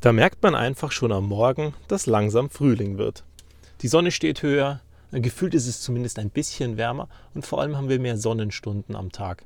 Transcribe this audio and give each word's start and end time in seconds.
Da 0.00 0.12
merkt 0.12 0.42
man 0.42 0.54
einfach 0.54 0.92
schon 0.92 1.10
am 1.10 1.26
Morgen, 1.26 1.74
dass 1.88 2.06
langsam 2.06 2.50
Frühling 2.50 2.98
wird. 2.98 3.24
Die 3.80 3.88
Sonne 3.88 4.10
steht 4.10 4.42
höher, 4.42 4.80
gefühlt 5.10 5.54
ist 5.54 5.66
es 5.66 5.80
zumindest 5.80 6.18
ein 6.18 6.30
bisschen 6.30 6.76
wärmer 6.76 7.08
und 7.34 7.46
vor 7.46 7.60
allem 7.60 7.76
haben 7.76 7.88
wir 7.88 7.98
mehr 7.98 8.18
Sonnenstunden 8.18 8.94
am 8.94 9.10
Tag. 9.10 9.44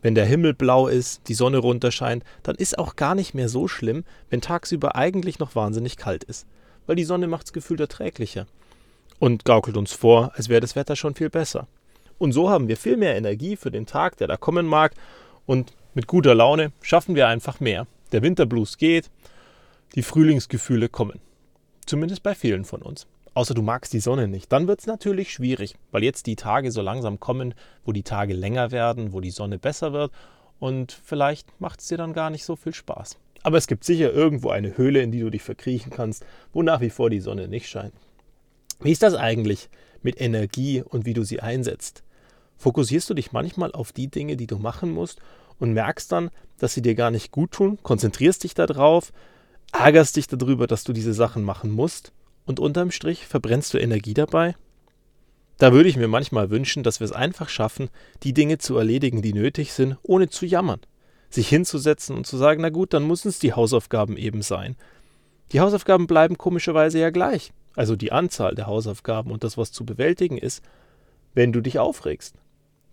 Wenn 0.00 0.14
der 0.14 0.26
Himmel 0.26 0.54
blau 0.54 0.86
ist, 0.86 1.28
die 1.28 1.34
Sonne 1.34 1.58
runterscheint, 1.58 2.24
dann 2.42 2.56
ist 2.56 2.78
auch 2.78 2.94
gar 2.94 3.14
nicht 3.14 3.34
mehr 3.34 3.48
so 3.48 3.66
schlimm, 3.68 4.04
wenn 4.30 4.40
tagsüber 4.40 4.94
eigentlich 4.96 5.38
noch 5.38 5.56
wahnsinnig 5.56 5.96
kalt 5.96 6.24
ist, 6.24 6.46
weil 6.86 6.96
die 6.96 7.04
Sonne 7.04 7.26
macht 7.26 7.46
es 7.46 7.52
gefühlt 7.52 7.80
erträglicher 7.80 8.46
und 9.18 9.44
gaukelt 9.44 9.76
uns 9.76 9.92
vor, 9.92 10.32
als 10.34 10.48
wäre 10.48 10.60
das 10.60 10.76
Wetter 10.76 10.94
schon 10.94 11.14
viel 11.14 11.30
besser. 11.30 11.66
Und 12.18 12.32
so 12.32 12.48
haben 12.48 12.68
wir 12.68 12.76
viel 12.76 12.96
mehr 12.96 13.16
Energie 13.16 13.56
für 13.56 13.72
den 13.72 13.86
Tag, 13.86 14.18
der 14.18 14.28
da 14.28 14.36
kommen 14.36 14.66
mag 14.66 14.92
und 15.46 15.72
mit 15.94 16.06
guter 16.06 16.34
Laune 16.34 16.70
schaffen 16.80 17.16
wir 17.16 17.26
einfach 17.26 17.58
mehr. 17.58 17.86
Der 18.12 18.22
Winterblues 18.22 18.78
geht, 18.78 19.10
die 19.94 20.02
Frühlingsgefühle 20.02 20.88
kommen. 20.88 21.20
Zumindest 21.86 22.22
bei 22.22 22.34
vielen 22.34 22.64
von 22.64 22.82
uns. 22.82 23.06
Außer 23.34 23.54
du 23.54 23.62
magst 23.62 23.92
die 23.92 24.00
Sonne 24.00 24.28
nicht. 24.28 24.52
Dann 24.52 24.68
wird 24.68 24.80
es 24.80 24.86
natürlich 24.86 25.32
schwierig, 25.32 25.74
weil 25.90 26.04
jetzt 26.04 26.26
die 26.26 26.36
Tage 26.36 26.70
so 26.70 26.82
langsam 26.82 27.18
kommen, 27.18 27.54
wo 27.84 27.92
die 27.92 28.04
Tage 28.04 28.32
länger 28.32 28.70
werden, 28.70 29.12
wo 29.12 29.20
die 29.20 29.30
Sonne 29.30 29.58
besser 29.58 29.92
wird 29.92 30.12
und 30.60 30.92
vielleicht 30.92 31.60
macht 31.60 31.80
es 31.80 31.88
dir 31.88 31.98
dann 31.98 32.12
gar 32.12 32.30
nicht 32.30 32.44
so 32.44 32.56
viel 32.56 32.74
Spaß. 32.74 33.18
Aber 33.42 33.58
es 33.58 33.66
gibt 33.66 33.84
sicher 33.84 34.12
irgendwo 34.12 34.50
eine 34.50 34.78
Höhle, 34.78 35.02
in 35.02 35.12
die 35.12 35.20
du 35.20 35.30
dich 35.30 35.42
verkriechen 35.42 35.92
kannst, 35.92 36.24
wo 36.52 36.62
nach 36.62 36.80
wie 36.80 36.90
vor 36.90 37.10
die 37.10 37.20
Sonne 37.20 37.48
nicht 37.48 37.68
scheint. 37.68 37.92
Wie 38.80 38.92
ist 38.92 39.02
das 39.02 39.14
eigentlich 39.14 39.68
mit 40.02 40.20
Energie 40.20 40.82
und 40.82 41.04
wie 41.04 41.12
du 41.12 41.24
sie 41.24 41.40
einsetzt? 41.40 42.02
Fokussierst 42.56 43.10
du 43.10 43.14
dich 43.14 43.32
manchmal 43.32 43.72
auf 43.72 43.92
die 43.92 44.08
Dinge, 44.08 44.36
die 44.36 44.46
du 44.46 44.58
machen 44.58 44.90
musst 44.90 45.20
und 45.58 45.72
merkst 45.72 46.10
dann, 46.10 46.30
dass 46.58 46.72
sie 46.72 46.82
dir 46.82 46.94
gar 46.94 47.10
nicht 47.10 47.32
gut 47.32 47.50
tun, 47.50 47.78
konzentrierst 47.82 48.44
dich 48.44 48.54
darauf, 48.54 49.12
ärgerst 49.74 50.16
dich 50.16 50.26
darüber, 50.26 50.66
dass 50.66 50.84
du 50.84 50.92
diese 50.92 51.14
Sachen 51.14 51.42
machen 51.42 51.70
musst 51.70 52.12
und 52.46 52.60
unterm 52.60 52.90
Strich 52.90 53.26
verbrennst 53.26 53.74
du 53.74 53.78
Energie 53.78 54.14
dabei? 54.14 54.54
Da 55.58 55.72
würde 55.72 55.88
ich 55.88 55.96
mir 55.96 56.08
manchmal 56.08 56.50
wünschen, 56.50 56.82
dass 56.82 57.00
wir 57.00 57.04
es 57.04 57.12
einfach 57.12 57.48
schaffen, 57.48 57.88
die 58.22 58.34
Dinge 58.34 58.58
zu 58.58 58.76
erledigen, 58.76 59.22
die 59.22 59.32
nötig 59.32 59.72
sind, 59.72 59.96
ohne 60.02 60.28
zu 60.28 60.46
jammern. 60.46 60.80
Sich 61.30 61.48
hinzusetzen 61.48 62.16
und 62.16 62.26
zu 62.26 62.36
sagen, 62.36 62.62
na 62.62 62.70
gut, 62.70 62.92
dann 62.92 63.06
müssen 63.06 63.28
es 63.28 63.38
die 63.38 63.52
Hausaufgaben 63.52 64.16
eben 64.16 64.42
sein. 64.42 64.76
Die 65.52 65.60
Hausaufgaben 65.60 66.06
bleiben 66.06 66.38
komischerweise 66.38 66.98
ja 66.98 67.10
gleich, 67.10 67.52
also 67.76 67.96
die 67.96 68.12
Anzahl 68.12 68.54
der 68.54 68.66
Hausaufgaben 68.66 69.30
und 69.30 69.44
das, 69.44 69.56
was 69.56 69.72
zu 69.72 69.84
bewältigen 69.84 70.38
ist, 70.38 70.62
wenn 71.34 71.52
du 71.52 71.60
dich 71.60 71.78
aufregst. 71.78 72.36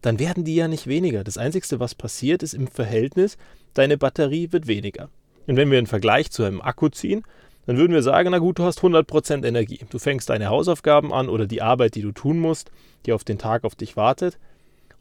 Dann 0.02 0.20
werden 0.20 0.44
die 0.44 0.56
ja 0.56 0.68
nicht 0.68 0.88
weniger. 0.88 1.24
Das 1.24 1.38
Einzige, 1.38 1.80
was 1.80 1.96
passiert, 1.96 2.44
ist 2.44 2.54
im 2.54 2.68
Verhältnis, 2.68 3.38
deine 3.74 3.98
Batterie 3.98 4.52
wird 4.52 4.68
weniger. 4.68 5.09
Und 5.52 5.58
wenn 5.58 5.70
wir 5.70 5.80
einen 5.80 5.88
Vergleich 5.88 6.32
zu 6.32 6.46
einem 6.46 6.62
Akku 6.62 6.88
ziehen, 6.88 7.24
dann 7.66 7.76
würden 7.76 7.92
wir 7.92 8.04
sagen, 8.04 8.30
na 8.32 8.38
gut, 8.38 8.58
du 8.58 8.64
hast 8.64 8.80
100% 8.80 9.46
Energie. 9.46 9.82
Du 9.90 10.00
fängst 10.00 10.30
deine 10.30 10.48
Hausaufgaben 10.48 11.12
an 11.12 11.28
oder 11.28 11.46
die 11.46 11.62
Arbeit, 11.62 11.96
die 11.96 12.02
du 12.02 12.14
tun 12.14 12.40
musst, 12.40 12.72
die 13.06 13.12
auf 13.12 13.26
den 13.26 13.38
Tag 13.38 13.66
auf 13.66 13.76
dich 13.76 13.98
wartet, 13.98 14.40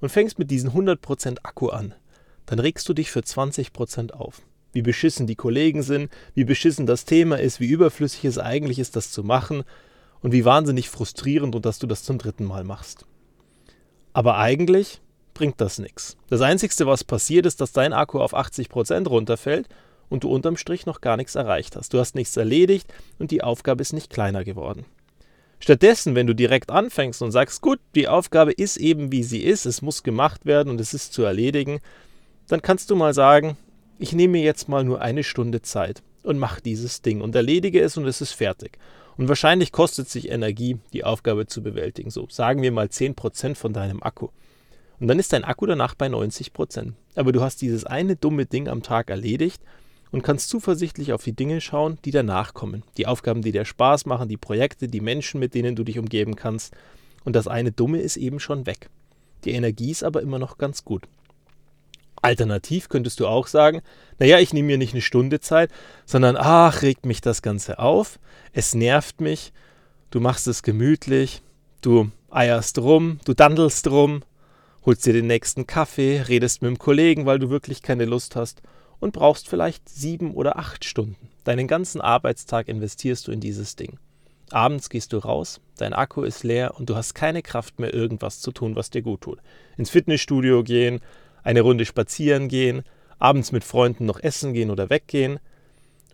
und 0.01 0.09
fängst 0.09 0.41
mit 0.41 0.51
diesen 0.51 0.73
100% 0.73 1.37
Akku 1.45 1.69
an. 1.69 1.95
Dann 2.47 2.59
regst 2.59 2.89
du 2.89 2.95
dich 2.95 3.12
für 3.12 3.20
20% 3.20 4.11
auf. 4.11 4.42
Wie 4.73 4.83
beschissen 4.83 5.29
die 5.29 5.37
Kollegen 5.37 5.84
sind, 5.84 6.11
wie 6.34 6.42
beschissen 6.42 6.85
das 6.85 7.05
Thema 7.05 7.39
ist, 7.39 7.61
wie 7.61 7.70
überflüssig 7.70 8.25
es 8.25 8.39
eigentlich 8.39 8.81
ist, 8.81 8.97
das 8.97 9.12
zu 9.12 9.23
machen 9.23 9.62
und 10.20 10.33
wie 10.33 10.45
wahnsinnig 10.45 10.89
frustrierend 10.89 11.55
und 11.55 11.64
dass 11.64 11.79
du 11.79 11.87
das 11.87 12.03
zum 12.03 12.19
dritten 12.19 12.45
Mal 12.45 12.64
machst. 12.64 13.07
Aber 14.14 14.39
eigentlich 14.39 15.01
bringt 15.33 15.61
das 15.61 15.79
nichts. 15.79 16.17
Das 16.29 16.41
Einzige, 16.41 16.87
was 16.87 17.05
passiert, 17.05 17.47
ist, 17.47 17.61
dass 17.61 17.70
dein 17.70 17.92
Akku 17.92 18.19
auf 18.19 18.35
80% 18.35 19.07
runterfällt 19.07 19.69
und 20.11 20.25
du 20.25 20.28
unterm 20.28 20.58
Strich 20.58 20.84
noch 20.84 21.00
gar 21.00 21.16
nichts 21.16 21.36
erreicht 21.36 21.77
hast. 21.77 21.94
Du 21.94 21.98
hast 21.98 22.14
nichts 22.14 22.36
erledigt 22.36 22.92
und 23.19 23.30
die 23.30 23.42
Aufgabe 23.42 23.80
ist 23.80 23.94
nicht 23.94 24.11
kleiner 24.11 24.44
geworden. 24.44 24.84
Stattdessen, 25.61 26.14
wenn 26.14 26.27
du 26.27 26.34
direkt 26.34 26.70
anfängst 26.70 27.22
und 27.22 27.33
sagst, 27.33 27.62
gut, 27.62 27.78
die 27.94 28.08
Aufgabe 28.08 28.52
ist 28.52 28.77
eben 28.77 29.12
wie 29.12 29.22
sie 29.22 29.42
ist, 29.42 29.67
es 29.67 29.83
muss 29.83 30.02
gemacht 30.02 30.45
werden 30.45 30.70
und 30.70 30.80
es 30.80 30.92
ist 30.92 31.12
zu 31.12 31.23
erledigen, 31.23 31.80
dann 32.48 32.62
kannst 32.62 32.90
du 32.90 32.96
mal 32.96 33.14
sagen, 33.14 33.57
ich 33.98 34.12
nehme 34.12 34.33
mir 34.33 34.42
jetzt 34.42 34.68
mal 34.68 34.85
nur 34.85 35.01
eine 35.01 35.23
Stunde 35.23 35.62
Zeit 35.62 36.02
und 36.23 36.39
mache 36.39 36.62
dieses 36.62 37.02
Ding 37.02 37.20
und 37.20 37.35
erledige 37.35 37.80
es 37.80 37.96
und 37.96 38.06
es 38.06 38.20
ist 38.20 38.33
fertig. 38.33 38.79
Und 39.17 39.29
wahrscheinlich 39.29 39.70
kostet 39.70 40.08
sich 40.08 40.30
Energie, 40.30 40.79
die 40.95 41.05
Aufgabe 41.05 41.46
zu 41.46 41.62
bewältigen. 41.62 42.11
So 42.11 42.27
sagen 42.30 42.62
wir 42.62 42.73
mal 42.73 42.86
10% 42.86 43.55
von 43.55 43.74
deinem 43.74 44.02
Akku. 44.02 44.29
Und 44.98 45.08
dann 45.08 45.18
ist 45.18 45.35
dein 45.35 45.45
Akku 45.45 45.67
danach 45.67 45.95
bei 45.95 46.06
90%. 46.06 46.92
Aber 47.17 47.33
du 47.33 47.42
hast 47.42 47.61
dieses 47.61 47.85
eine 47.85 48.17
dumme 48.17 48.46
Ding 48.46 48.67
am 48.67 48.83
Tag 48.83 49.11
erledigt 49.11 49.61
und 50.13 50.23
kannst 50.23 50.48
zuversichtlich 50.48 51.13
auf 51.13 51.23
die 51.23 51.35
Dinge 51.35 51.61
schauen, 51.61 51.98
die 52.05 52.11
danach 52.11 52.55
kommen. 52.55 52.83
Die 52.97 53.07
Aufgaben, 53.07 53.43
die 53.43 53.53
dir 53.53 53.65
Spaß 53.65 54.07
machen, 54.07 54.29
die 54.29 54.37
Projekte, 54.37 54.89
die 54.89 55.01
Menschen, 55.01 55.41
mit 55.41 55.55
denen 55.55 55.77
du 55.77 55.85
dich 55.85 55.98
umgeben 55.98 56.37
kannst. 56.37 56.75
Und 57.25 57.37
das 57.37 57.47
eine 57.47 57.73
Dumme 57.73 58.01
ist 58.01 58.17
eben 58.17 58.41
schon 58.41 58.67
weg. 58.67 58.89
Die 59.45 59.53
Energie 59.53 59.91
ist 59.91 60.03
aber 60.03 60.23
immer 60.23 60.39
noch 60.39 60.59
ganz 60.59 60.85
gut. 60.85 61.05
Alternativ 62.23 62.89
könntest 62.89 63.21
du 63.21 63.27
auch 63.27 63.47
sagen, 63.47 63.81
naja, 64.19 64.39
ich 64.39 64.53
nehme 64.53 64.67
mir 64.67 64.79
nicht 64.79 64.93
eine 64.93 65.01
Stunde 65.01 65.41
Zeit, 65.41 65.71
sondern 66.05 66.37
ach, 66.37 66.83
regt 66.83 67.07
mich 67.07 67.23
das 67.23 67.41
Ganze 67.41 67.79
auf, 67.79 68.19
es 68.53 68.75
nervt 68.75 69.23
mich, 69.23 69.55
du 70.11 70.21
machst 70.21 70.47
es 70.47 70.63
gemütlich, 70.63 71.41
du 71.81 72.11
eierst 72.31 72.79
rum, 72.79 73.21
du 73.25 73.33
dandelst 73.33 73.89
rum, 73.89 74.23
holst 74.85 75.07
dir 75.07 75.15
den 75.15 75.29
nächsten 75.29 75.67
Kaffee, 75.67 76.21
redest 76.21 76.61
mit 76.61 76.69
dem 76.69 76.79
Kollegen, 76.79 77.25
weil 77.25 77.39
du 77.39 77.48
wirklich 77.48 77.81
keine 77.81 78.05
Lust 78.05 78.37
hast 78.37 78.61
und 79.00 79.12
brauchst 79.12 79.48
vielleicht 79.48 79.88
sieben 79.88 80.34
oder 80.34 80.58
acht 80.58 80.84
Stunden. 80.84 81.28
Deinen 81.44 81.66
ganzen 81.66 82.00
Arbeitstag 82.00 82.68
investierst 82.68 83.27
du 83.27 83.33
in 83.33 83.40
dieses 83.40 83.74
Ding. 83.77 83.98
Abends 84.50 84.90
gehst 84.90 85.12
du 85.12 85.18
raus, 85.18 85.61
dein 85.77 85.92
Akku 85.92 86.22
ist 86.22 86.42
leer 86.44 86.74
und 86.77 86.90
du 86.90 86.96
hast 86.96 87.14
keine 87.14 87.40
Kraft 87.42 87.78
mehr, 87.78 87.94
irgendwas 87.94 88.40
zu 88.40 88.52
tun, 88.52 88.77
was 88.77 88.90
dir 88.90 89.02
gut 89.02 89.22
tut. 89.22 89.38
Ins 89.77 89.90
Fitnessstudio 89.90 90.62
gehen, 90.64 91.00
eine 91.42 91.62
Runde 91.62 91.86
spazieren 91.86 92.48
gehen, 92.48 92.83
abends 93.18 93.52
mit 93.52 93.64
Freunden 93.64 94.06
noch 94.06 94.20
essen 94.20 94.52
gehen 94.52 94.70
oder 94.70 94.90
weggehen 94.90 95.38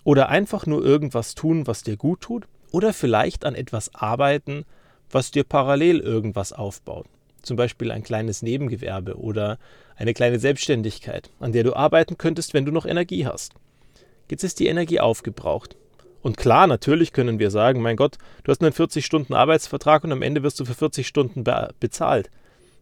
oder 0.04 0.28
einfach 0.28 0.66
nur 0.66 0.84
irgendwas 0.84 1.34
tun, 1.34 1.66
was 1.66 1.82
dir 1.82 1.96
gut 1.96 2.20
tut 2.20 2.46
oder 2.70 2.92
vielleicht 2.92 3.44
an 3.44 3.54
etwas 3.54 3.94
arbeiten, 3.94 4.64
was 5.10 5.30
dir 5.30 5.44
parallel 5.44 6.00
irgendwas 6.00 6.52
aufbaut. 6.52 7.06
Zum 7.46 7.56
Beispiel 7.56 7.92
ein 7.92 8.02
kleines 8.02 8.42
Nebengewerbe 8.42 9.20
oder 9.20 9.58
eine 9.94 10.14
kleine 10.14 10.40
Selbstständigkeit, 10.40 11.30
an 11.38 11.52
der 11.52 11.62
du 11.62 11.76
arbeiten 11.76 12.18
könntest, 12.18 12.54
wenn 12.54 12.64
du 12.64 12.72
noch 12.72 12.86
Energie 12.86 13.24
hast. 13.24 13.52
Jetzt 14.28 14.42
ist 14.42 14.58
die 14.58 14.66
Energie 14.66 14.98
aufgebraucht. 14.98 15.76
Und 16.22 16.36
klar, 16.36 16.66
natürlich 16.66 17.12
können 17.12 17.38
wir 17.38 17.52
sagen, 17.52 17.80
mein 17.80 17.94
Gott, 17.94 18.18
du 18.42 18.50
hast 18.50 18.62
einen 18.62 18.72
40 18.72 19.06
Stunden 19.06 19.32
Arbeitsvertrag 19.32 20.02
und 20.02 20.10
am 20.10 20.22
Ende 20.22 20.42
wirst 20.42 20.58
du 20.58 20.64
für 20.64 20.74
40 20.74 21.06
Stunden 21.06 21.44
be 21.44 21.72
bezahlt. 21.78 22.32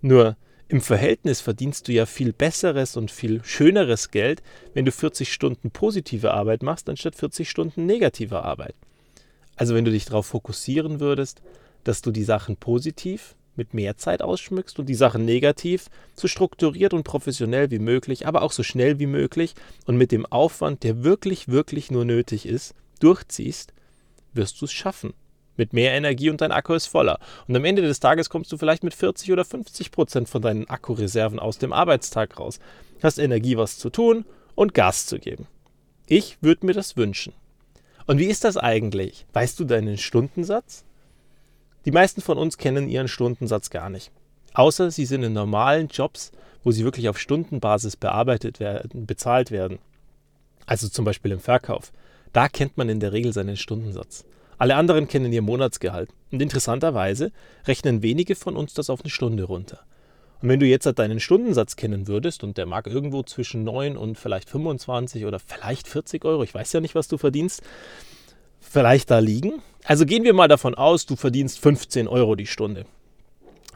Nur 0.00 0.34
im 0.68 0.80
Verhältnis 0.80 1.42
verdienst 1.42 1.86
du 1.86 1.92
ja 1.92 2.06
viel 2.06 2.32
besseres 2.32 2.96
und 2.96 3.10
viel 3.10 3.44
schöneres 3.44 4.10
Geld, 4.12 4.42
wenn 4.72 4.86
du 4.86 4.92
40 4.92 5.30
Stunden 5.30 5.72
positive 5.72 6.32
Arbeit 6.32 6.62
machst, 6.62 6.88
anstatt 6.88 7.16
40 7.16 7.50
Stunden 7.50 7.84
negative 7.84 8.42
Arbeit. 8.42 8.76
Also 9.56 9.74
wenn 9.74 9.84
du 9.84 9.90
dich 9.90 10.06
darauf 10.06 10.24
fokussieren 10.24 11.00
würdest, 11.00 11.42
dass 11.84 12.00
du 12.00 12.12
die 12.12 12.24
Sachen 12.24 12.56
positiv 12.56 13.36
mit 13.56 13.74
mehr 13.74 13.96
Zeit 13.96 14.22
ausschmückst 14.22 14.78
und 14.78 14.86
die 14.86 14.94
Sachen 14.94 15.24
negativ 15.24 15.88
so 16.14 16.28
strukturiert 16.28 16.94
und 16.94 17.04
professionell 17.04 17.70
wie 17.70 17.78
möglich, 17.78 18.26
aber 18.26 18.42
auch 18.42 18.52
so 18.52 18.62
schnell 18.62 18.98
wie 18.98 19.06
möglich 19.06 19.54
und 19.86 19.96
mit 19.96 20.12
dem 20.12 20.26
Aufwand, 20.26 20.82
der 20.82 21.04
wirklich, 21.04 21.48
wirklich 21.48 21.90
nur 21.90 22.04
nötig 22.04 22.46
ist, 22.46 22.74
durchziehst, 23.00 23.72
wirst 24.32 24.60
du 24.60 24.64
es 24.64 24.72
schaffen 24.72 25.14
mit 25.56 25.72
mehr 25.72 25.92
Energie 25.92 26.30
und 26.30 26.40
dein 26.40 26.52
Akku 26.52 26.74
ist 26.74 26.86
voller. 26.86 27.18
Und 27.46 27.56
am 27.56 27.64
Ende 27.64 27.82
des 27.82 28.00
Tages 28.00 28.28
kommst 28.30 28.50
du 28.52 28.56
vielleicht 28.56 28.84
mit 28.84 28.94
40 28.94 29.32
oder 29.32 29.44
50 29.44 29.90
Prozent 29.90 30.28
von 30.28 30.42
deinen 30.42 30.68
Akkureserven 30.68 31.38
aus 31.38 31.58
dem 31.58 31.72
Arbeitstag 31.72 32.38
raus. 32.38 32.58
Hast 33.02 33.18
Energie, 33.18 33.56
was 33.56 33.78
zu 33.78 33.90
tun 33.90 34.24
und 34.54 34.74
Gas 34.74 35.06
zu 35.06 35.18
geben. 35.18 35.46
Ich 36.06 36.38
würde 36.40 36.66
mir 36.66 36.74
das 36.74 36.96
wünschen. 36.96 37.32
Und 38.06 38.18
wie 38.18 38.26
ist 38.26 38.44
das 38.44 38.56
eigentlich? 38.56 39.26
Weißt 39.32 39.58
du 39.58 39.64
deinen 39.64 39.96
Stundensatz? 39.96 40.84
Die 41.84 41.92
meisten 41.92 42.20
von 42.20 42.38
uns 42.38 42.58
kennen 42.58 42.88
ihren 42.88 43.08
Stundensatz 43.08 43.70
gar 43.70 43.90
nicht. 43.90 44.10
Außer 44.54 44.90
sie 44.90 45.04
sind 45.04 45.22
in 45.22 45.32
normalen 45.32 45.88
Jobs, 45.88 46.32
wo 46.62 46.70
sie 46.70 46.84
wirklich 46.84 47.08
auf 47.08 47.18
Stundenbasis 47.18 47.96
bearbeitet 47.96 48.60
werden, 48.60 49.06
bezahlt 49.06 49.50
werden. 49.50 49.78
Also 50.66 50.88
zum 50.88 51.04
Beispiel 51.04 51.32
im 51.32 51.40
Verkauf. 51.40 51.92
Da 52.32 52.48
kennt 52.48 52.76
man 52.76 52.88
in 52.88 53.00
der 53.00 53.12
Regel 53.12 53.32
seinen 53.32 53.56
Stundensatz. 53.56 54.24
Alle 54.56 54.76
anderen 54.76 55.08
kennen 55.08 55.32
ihr 55.32 55.42
Monatsgehalt. 55.42 56.10
Und 56.30 56.40
interessanterweise 56.40 57.32
rechnen 57.66 58.02
wenige 58.02 58.34
von 58.34 58.56
uns 58.56 58.74
das 58.74 58.90
auf 58.90 59.02
eine 59.02 59.10
Stunde 59.10 59.44
runter. 59.44 59.80
Und 60.40 60.48
wenn 60.48 60.60
du 60.60 60.66
jetzt 60.66 60.86
halt 60.86 60.98
deinen 60.98 61.20
Stundensatz 61.20 61.76
kennen 61.76 62.06
würdest 62.06 62.44
und 62.44 62.58
der 62.58 62.66
mag 62.66 62.86
irgendwo 62.86 63.22
zwischen 63.22 63.64
9 63.64 63.96
und 63.96 64.18
vielleicht 64.18 64.50
25 64.50 65.26
oder 65.26 65.38
vielleicht 65.38 65.88
40 65.88 66.24
Euro, 66.24 66.42
ich 66.42 66.54
weiß 66.54 66.72
ja 66.72 66.80
nicht, 66.80 66.94
was 66.94 67.08
du 67.08 67.18
verdienst, 67.18 67.62
vielleicht 68.60 69.10
da 69.10 69.18
liegen. 69.18 69.62
Also 69.84 70.06
gehen 70.06 70.24
wir 70.24 70.32
mal 70.32 70.48
davon 70.48 70.74
aus, 70.74 71.04
du 71.04 71.14
verdienst 71.14 71.58
15 71.60 72.08
Euro 72.08 72.34
die 72.34 72.46
Stunde. 72.46 72.86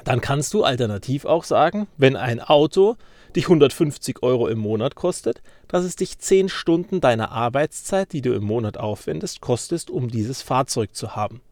dann 0.04 0.20
kannst 0.22 0.54
du 0.54 0.64
alternativ 0.64 1.26
auch 1.26 1.44
sagen, 1.44 1.86
wenn 1.98 2.16
ein 2.16 2.40
Auto 2.40 2.96
dich 3.36 3.44
150 3.44 4.22
Euro 4.22 4.48
im 4.48 4.58
Monat 4.58 4.94
kostet, 4.94 5.42
dass 5.66 5.84
es 5.84 5.96
dich 5.96 6.18
10 6.18 6.48
Stunden 6.48 7.02
deiner 7.02 7.30
Arbeitszeit, 7.30 8.12
die 8.12 8.22
du 8.22 8.32
im 8.32 8.44
Monat 8.44 8.78
aufwendest, 8.78 9.42
kostest, 9.42 9.90
um 9.90 10.08
dieses 10.08 10.40
Fahrzeug 10.40 10.94
zu 10.94 11.14
haben. 11.14 11.42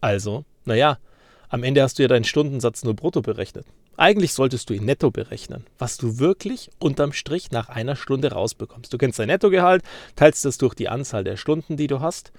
Also, 0.00 0.44
naja, 0.64 0.98
am 1.50 1.62
Ende 1.62 1.82
hast 1.82 1.98
du 1.98 2.02
ja 2.02 2.08
deinen 2.08 2.24
Stundensatz 2.24 2.84
nur 2.84 2.94
brutto 2.94 3.20
berechnet. 3.20 3.66
Eigentlich 3.98 4.32
solltest 4.32 4.70
du 4.70 4.74
ihn 4.74 4.86
netto 4.86 5.10
berechnen, 5.10 5.66
was 5.78 5.98
du 5.98 6.18
wirklich 6.18 6.70
unterm 6.78 7.12
Strich 7.12 7.50
nach 7.50 7.68
einer 7.68 7.96
Stunde 7.96 8.32
rausbekommst. 8.32 8.92
Du 8.92 8.98
kennst 8.98 9.18
dein 9.18 9.28
Nettogehalt, 9.28 9.82
teilst 10.16 10.44
das 10.44 10.58
durch 10.58 10.74
die 10.74 10.88
Anzahl 10.88 11.22
der 11.22 11.36
Stunden, 11.36 11.76
die 11.76 11.86
du 11.86 12.00
hast. 12.00 12.32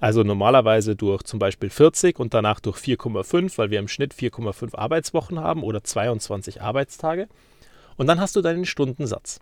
Also 0.00 0.22
normalerweise 0.22 0.96
durch 0.96 1.22
zum 1.22 1.38
Beispiel 1.38 1.68
40 1.68 2.18
und 2.18 2.32
danach 2.32 2.58
durch 2.58 2.78
4,5, 2.78 3.58
weil 3.58 3.70
wir 3.70 3.78
im 3.78 3.88
Schnitt 3.88 4.14
4,5 4.14 4.74
Arbeitswochen 4.74 5.38
haben 5.38 5.62
oder 5.62 5.84
22 5.84 6.62
Arbeitstage. 6.62 7.28
Und 7.96 8.06
dann 8.06 8.18
hast 8.18 8.34
du 8.34 8.40
deinen 8.40 8.64
Stundensatz. 8.64 9.40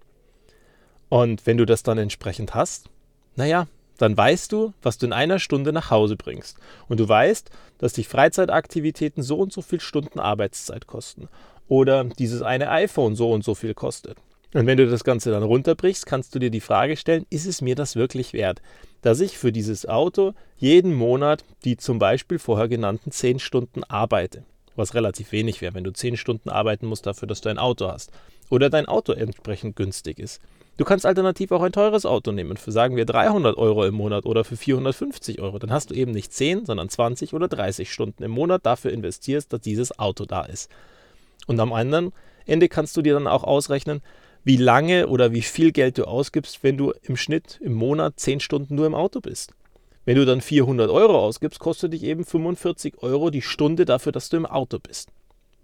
Und 1.09 1.47
wenn 1.47 1.57
du 1.57 1.65
das 1.65 1.85
dann 1.85 1.97
entsprechend 1.97 2.55
hast, 2.55 2.91
naja, 3.37 3.69
dann 3.99 4.17
weißt 4.17 4.53
du, 4.53 4.73
was 4.83 4.99
du 4.99 5.07
in 5.07 5.13
einer 5.13 5.39
Stunde 5.39 5.73
nach 5.73 5.91
Hause 5.91 6.17
bringst. 6.17 6.59
Und 6.89 6.99
du 7.01 7.09
weißt, 7.09 7.51
dass 7.79 7.93
dich 7.93 8.09
Freizeitaktivitäten 8.09 9.23
so 9.23 9.39
und 9.39 9.53
so 9.53 9.63
viel 9.63 9.81
Stunden 9.81 10.19
Arbeitszeit 10.19 10.87
kosten. 10.87 11.29
Oder 11.69 12.05
dieses 12.05 12.43
eine 12.43 12.71
iPhone 12.71 13.15
so 13.15 13.31
und 13.31 13.45
so 13.45 13.55
viel 13.55 13.75
kostet. 13.75 14.19
Und 14.55 14.67
wenn 14.67 14.79
du 14.79 14.89
das 14.89 15.05
Ganze 15.05 15.31
dann 15.31 15.43
runterbrichst, 15.43 16.07
kannst 16.07 16.35
du 16.35 16.39
dir 16.39 16.51
die 16.51 16.61
Frage 16.61 16.97
stellen, 16.97 17.27
ist 17.29 17.47
es 17.47 17.61
mir 17.61 17.75
das 17.75 17.97
wirklich 17.97 18.33
wert, 18.33 18.63
dass 19.03 19.21
ich 19.21 19.37
für 19.37 19.53
dieses 19.53 19.87
Auto 19.87 20.33
jeden 20.57 20.95
Monat 20.95 21.45
die 21.65 21.77
zum 21.77 21.99
Beispiel 21.99 22.39
vorher 22.39 22.69
genannten 22.69 23.11
10 23.11 23.39
Stunden 23.39 23.85
arbeite? 23.85 24.45
Was 24.75 24.95
relativ 24.95 25.33
wenig 25.33 25.61
wäre, 25.61 25.75
wenn 25.75 25.85
du 25.85 25.93
10 25.93 26.17
Stunden 26.17 26.49
arbeiten 26.49 26.87
musst 26.87 27.07
dafür, 27.07 27.29
dass 27.29 27.41
du 27.41 27.51
ein 27.51 27.59
Auto 27.59 27.89
hast. 27.89 28.11
Oder 28.49 28.71
dein 28.71 28.87
Auto 28.87 29.13
entsprechend 29.13 29.77
günstig 29.77 30.19
ist. 30.19 30.41
Du 30.79 30.85
kannst 30.85 31.05
alternativ 31.05 31.51
auch 31.51 31.63
ein 31.63 31.73
teures 31.73 32.07
Auto 32.07 32.31
nehmen 32.31 32.57
für 32.57 32.71
sagen 32.71 32.97
wir 32.97 33.05
300 33.05 33.59
Euro 33.59 33.85
im 33.85 33.95
Monat 33.95 34.25
oder 34.25 34.45
für 34.45 34.57
450 34.57 35.43
Euro. 35.43 35.59
Dann 35.59 35.73
hast 35.73 35.91
du 35.91 35.95
eben 35.95 36.13
nicht 36.13 36.33
10, 36.33 36.65
sondern 36.65 36.89
20 36.89 37.35
oder 37.35 37.49
30 37.49 37.93
Stunden 37.93 38.23
im 38.23 38.31
Monat 38.31 38.65
dafür 38.65 38.93
investierst, 38.93 39.53
dass 39.53 39.61
dieses 39.61 39.99
Auto 39.99 40.25
da 40.25 40.45
ist. 40.45 40.71
Und 41.49 41.59
am 41.59 41.73
anderen 41.73 42.13
Ende 42.47 42.69
kannst 42.69 42.97
du 42.97 43.03
dir 43.03 43.15
dann 43.15 43.27
auch 43.27 43.43
ausrechnen, 43.43 44.01
wie 44.49 44.57
lange 44.57 45.09
oder 45.09 45.33
wie 45.33 45.43
viel 45.43 45.73
Geld 45.73 45.99
du 45.99 46.05
ausgibst, 46.05 46.63
wenn 46.63 46.79
du 46.79 46.95
im 47.03 47.19
Schnitt 47.19 47.59
im 47.61 47.75
Monat 47.75 48.19
10 48.19 48.41
Stunden 48.41 48.77
nur 48.77 48.87
im 48.87 48.95
Auto 48.95 49.21
bist. 49.21 49.53
Wenn 50.07 50.17
du 50.17 50.25
dann 50.25 50.41
400 50.41 50.89
Euro 50.89 51.23
ausgibst, 51.23 51.59
kostet 51.59 51.93
dich 51.93 52.03
eben 52.03 52.25
45 52.25 53.03
Euro 53.03 53.29
die 53.29 53.43
Stunde 53.43 53.85
dafür, 53.85 54.11
dass 54.11 54.31
du 54.31 54.39
im 54.39 54.47
Auto 54.47 54.79
bist. 54.79 55.11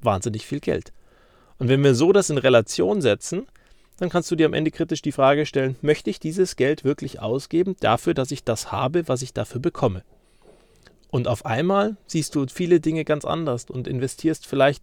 Wahnsinnig 0.02 0.44
viel 0.44 0.60
Geld. 0.60 0.92
Und 1.58 1.68
wenn 1.68 1.82
wir 1.82 1.94
so 1.94 2.12
das 2.12 2.28
in 2.28 2.36
Relation 2.36 3.00
setzen, 3.00 3.46
dann 3.96 4.10
kannst 4.10 4.30
du 4.30 4.36
dir 4.36 4.44
am 4.44 4.52
Ende 4.52 4.70
kritisch 4.70 5.00
die 5.00 5.12
Frage 5.12 5.46
stellen, 5.46 5.76
möchte 5.80 6.10
ich 6.10 6.20
dieses 6.20 6.54
Geld 6.54 6.84
wirklich 6.84 7.22
ausgeben 7.22 7.76
dafür, 7.80 8.12
dass 8.12 8.32
ich 8.32 8.44
das 8.44 8.70
habe, 8.70 9.08
was 9.08 9.22
ich 9.22 9.32
dafür 9.32 9.62
bekomme? 9.62 10.02
Und 11.10 11.26
auf 11.26 11.46
einmal 11.46 11.96
siehst 12.06 12.34
du 12.34 12.44
viele 12.52 12.80
Dinge 12.80 13.06
ganz 13.06 13.24
anders 13.24 13.64
und 13.70 13.88
investierst 13.88 14.46
vielleicht 14.46 14.82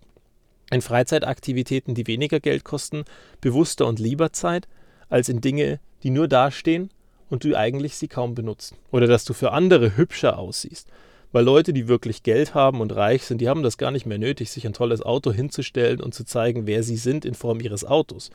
in 0.71 0.81
Freizeitaktivitäten, 0.81 1.95
die 1.95 2.07
weniger 2.07 2.39
Geld 2.39 2.63
kosten, 2.63 3.03
bewusster 3.41 3.87
und 3.87 3.99
lieber 3.99 4.33
Zeit, 4.33 4.67
als 5.09 5.29
in 5.29 5.41
Dinge, 5.41 5.79
die 6.03 6.09
nur 6.09 6.27
dastehen 6.27 6.89
und 7.29 7.43
du 7.43 7.55
eigentlich 7.55 7.95
sie 7.95 8.07
kaum 8.07 8.35
benutzt. 8.35 8.75
Oder 8.91 9.07
dass 9.07 9.25
du 9.25 9.33
für 9.33 9.51
andere 9.51 9.97
hübscher 9.97 10.37
aussiehst. 10.39 10.87
Weil 11.31 11.45
Leute, 11.45 11.71
die 11.71 11.87
wirklich 11.87 12.23
Geld 12.23 12.53
haben 12.55 12.81
und 12.81 12.95
reich 12.95 13.23
sind, 13.23 13.39
die 13.39 13.47
haben 13.47 13.63
das 13.63 13.77
gar 13.77 13.91
nicht 13.91 14.05
mehr 14.05 14.17
nötig, 14.17 14.51
sich 14.51 14.65
ein 14.65 14.73
tolles 14.73 15.01
Auto 15.01 15.31
hinzustellen 15.31 16.01
und 16.01 16.13
zu 16.13 16.25
zeigen, 16.25 16.67
wer 16.67 16.83
sie 16.83 16.97
sind 16.97 17.23
in 17.23 17.35
Form 17.35 17.61
ihres 17.61 17.85
Autos. 17.85 18.31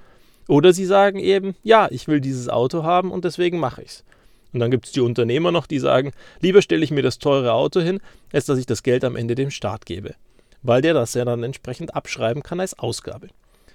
Oder 0.48 0.72
sie 0.72 0.86
sagen 0.86 1.18
eben, 1.18 1.56
ja, 1.62 1.88
ich 1.90 2.08
will 2.08 2.20
dieses 2.20 2.48
Auto 2.48 2.84
haben 2.84 3.10
und 3.10 3.24
deswegen 3.24 3.58
mache 3.58 3.82
ich 3.82 3.88
es. 3.88 4.04
Und 4.52 4.60
dann 4.60 4.70
gibt 4.70 4.86
es 4.86 4.92
die 4.92 5.00
Unternehmer 5.00 5.52
noch, 5.52 5.66
die 5.66 5.78
sagen, 5.78 6.12
lieber 6.40 6.62
stelle 6.62 6.84
ich 6.84 6.90
mir 6.90 7.02
das 7.02 7.18
teure 7.18 7.52
Auto 7.52 7.80
hin, 7.80 8.00
als 8.32 8.46
dass 8.46 8.58
ich 8.58 8.64
das 8.64 8.82
Geld 8.82 9.04
am 9.04 9.16
Ende 9.16 9.34
dem 9.34 9.50
Staat 9.50 9.84
gebe. 9.84 10.14
Weil 10.62 10.82
der 10.82 10.94
das 10.94 11.14
ja 11.14 11.24
dann 11.24 11.42
entsprechend 11.42 11.94
abschreiben 11.94 12.42
kann 12.42 12.60
als 12.60 12.78
Ausgabe. 12.78 13.28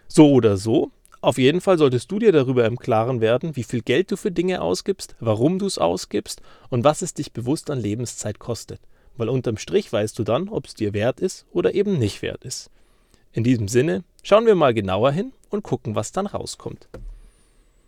So 0.07 0.31
oder 0.31 0.57
so, 0.57 0.92
auf 1.22 1.38
jeden 1.38 1.62
Fall 1.62 1.78
solltest 1.78 2.12
du 2.12 2.18
dir 2.18 2.31
darüber 2.31 2.66
im 2.66 2.78
Klaren 2.78 3.22
werden, 3.22 3.56
wie 3.56 3.63
viel 3.63 3.81
Geld 3.81 4.12
du 4.12 4.18
für 4.18 4.31
Dinge 4.31 4.62
ausgibst, 4.62 5.16
warum 5.19 5.60
du 5.60 5.68
es 5.68 5.78
ausgibst 5.78 6.42
und 6.69 6.83
was 6.83 7.04
es 7.04 7.13
dich 7.13 7.31
bewusst 7.31 7.69
an 7.69 7.80
Lebenszeit 7.80 8.39
kostet. 8.39 8.81
Weil 9.18 9.30
unterm 9.30 9.57
Strich 9.57 9.94
weißt 9.94 10.18
du 10.18 10.24
dann, 10.24 10.50
ob 10.50 10.66
es 10.66 10.74
dir 10.74 10.94
wert 10.94 11.19
ist 11.19 11.45
oder 11.51 11.75
eben 11.75 12.00
nicht 12.00 12.24
wert 12.24 12.44
ist. 12.44 12.72
In 13.34 13.44
diesem 13.44 13.68
Sinne, 13.68 14.04
schauen 14.24 14.48
wir 14.48 14.56
mal 14.56 14.74
genauer 14.74 15.12
hin 15.12 15.31
und 15.51 15.62
gucken, 15.62 15.94
was 15.94 16.12
dann 16.12 16.25
rauskommt. 16.25 16.88